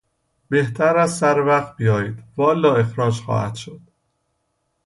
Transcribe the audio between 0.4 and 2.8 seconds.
بهتر است سر وقت بیاید والا